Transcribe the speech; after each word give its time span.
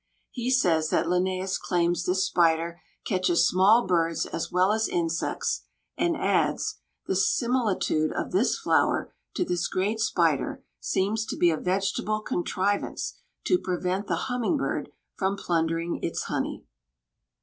He 0.31 0.49
says 0.49 0.89
that 0.89 1.05
Linnæus 1.05 1.59
claims 1.59 2.07
this 2.07 2.25
spider 2.25 2.81
catches 3.05 3.45
small 3.47 3.85
birds 3.85 4.25
as 4.25 4.51
well 4.51 4.71
as 4.71 4.87
insects, 4.87 5.65
and 5.95 6.17
adds: 6.17 6.79
"The 7.05 7.15
similitude 7.15 8.11
of 8.11 8.31
this 8.31 8.57
flower 8.57 9.13
to 9.35 9.45
this 9.45 9.67
great 9.67 9.99
spider 9.99 10.63
seems 10.79 11.23
to 11.27 11.37
be 11.37 11.51
a 11.51 11.57
vegetable 11.57 12.21
contrivance 12.21 13.19
to 13.43 13.59
prevent 13.59 14.07
the 14.07 14.15
humming 14.25 14.57
bird 14.57 14.89
from 15.13 15.37
plundering 15.37 15.99
its 16.01 16.23
honey." 16.23 16.65